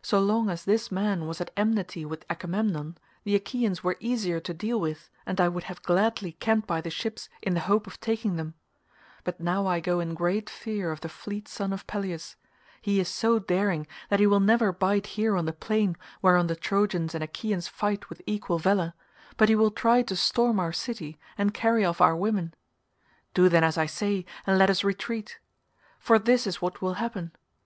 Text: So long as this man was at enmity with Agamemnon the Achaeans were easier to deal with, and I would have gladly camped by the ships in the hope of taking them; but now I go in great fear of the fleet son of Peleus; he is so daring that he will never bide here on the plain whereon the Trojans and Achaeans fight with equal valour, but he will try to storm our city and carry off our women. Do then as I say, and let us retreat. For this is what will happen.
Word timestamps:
So 0.00 0.18
long 0.18 0.48
as 0.48 0.64
this 0.64 0.90
man 0.90 1.26
was 1.26 1.38
at 1.38 1.50
enmity 1.54 2.06
with 2.06 2.24
Agamemnon 2.30 2.96
the 3.24 3.34
Achaeans 3.34 3.84
were 3.84 3.98
easier 4.00 4.40
to 4.40 4.54
deal 4.54 4.80
with, 4.80 5.10
and 5.26 5.38
I 5.38 5.48
would 5.50 5.64
have 5.64 5.82
gladly 5.82 6.32
camped 6.32 6.66
by 6.66 6.80
the 6.80 6.88
ships 6.88 7.28
in 7.42 7.52
the 7.52 7.60
hope 7.60 7.86
of 7.86 8.00
taking 8.00 8.36
them; 8.36 8.54
but 9.22 9.38
now 9.38 9.66
I 9.66 9.80
go 9.80 10.00
in 10.00 10.14
great 10.14 10.48
fear 10.48 10.90
of 10.92 11.02
the 11.02 11.10
fleet 11.10 11.46
son 11.46 11.74
of 11.74 11.86
Peleus; 11.86 12.36
he 12.80 13.00
is 13.00 13.08
so 13.10 13.38
daring 13.38 13.86
that 14.08 14.18
he 14.18 14.26
will 14.26 14.40
never 14.40 14.72
bide 14.72 15.08
here 15.08 15.36
on 15.36 15.44
the 15.44 15.52
plain 15.52 15.98
whereon 16.22 16.46
the 16.46 16.56
Trojans 16.56 17.14
and 17.14 17.22
Achaeans 17.22 17.68
fight 17.68 18.08
with 18.08 18.22
equal 18.26 18.58
valour, 18.58 18.94
but 19.36 19.50
he 19.50 19.54
will 19.56 19.70
try 19.70 20.00
to 20.00 20.16
storm 20.16 20.58
our 20.58 20.72
city 20.72 21.18
and 21.36 21.52
carry 21.52 21.84
off 21.84 22.00
our 22.00 22.16
women. 22.16 22.54
Do 23.34 23.50
then 23.50 23.62
as 23.62 23.76
I 23.76 23.84
say, 23.84 24.24
and 24.46 24.56
let 24.58 24.70
us 24.70 24.82
retreat. 24.82 25.38
For 25.98 26.18
this 26.18 26.46
is 26.46 26.62
what 26.62 26.80
will 26.80 26.94
happen. 26.94 27.32